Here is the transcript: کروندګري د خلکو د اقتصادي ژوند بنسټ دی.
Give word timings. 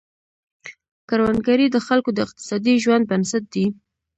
کروندګري 1.09 1.67
د 1.71 1.77
خلکو 1.87 2.09
د 2.13 2.17
اقتصادي 2.25 2.73
ژوند 2.83 3.03
بنسټ 3.11 3.43
دی. 3.53 3.65